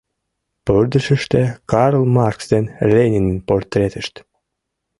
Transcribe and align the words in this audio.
Пырдыжыште 0.65 1.41
Карл 1.71 2.03
Маркс 2.15 2.45
ден 2.51 2.65
Ленинын 2.93 3.37
портретышт. 3.47 4.13